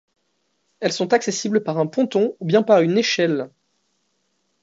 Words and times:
Elles 0.79 0.93
sont 0.93 1.13
accessibles 1.13 1.61
par 1.61 1.77
un 1.77 1.85
ponton 1.85 2.35
ou 2.39 2.45
bien 2.45 2.63
par 2.63 2.81
une 2.81 2.97
échelle. 2.97 3.51